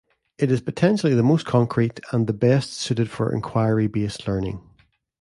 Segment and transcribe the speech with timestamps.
[0.39, 4.59] It is potentially the most concrete and the best suited for inquiry-based learning.